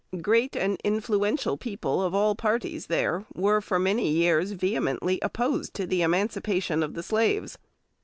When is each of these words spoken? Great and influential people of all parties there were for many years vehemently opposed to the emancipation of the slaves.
Great 0.19 0.55
and 0.57 0.79
influential 0.83 1.57
people 1.57 2.01
of 2.01 2.15
all 2.15 2.33
parties 2.33 2.87
there 2.87 3.23
were 3.35 3.61
for 3.61 3.77
many 3.77 4.09
years 4.09 4.53
vehemently 4.53 5.19
opposed 5.21 5.75
to 5.75 5.85
the 5.85 6.01
emancipation 6.01 6.81
of 6.81 6.95
the 6.95 7.03
slaves. 7.03 7.59